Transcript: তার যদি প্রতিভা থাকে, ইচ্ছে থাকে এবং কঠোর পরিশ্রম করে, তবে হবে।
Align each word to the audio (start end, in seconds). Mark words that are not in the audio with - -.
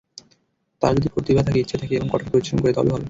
তার 0.81 0.91
যদি 0.95 1.09
প্রতিভা 1.09 1.41
থাকে, 1.43 1.59
ইচ্ছে 1.59 1.77
থাকে 1.77 1.93
এবং 1.95 2.07
কঠোর 2.11 2.29
পরিশ্রম 2.31 2.57
করে, 2.59 2.73
তবে 2.73 2.89
হবে। 2.89 2.99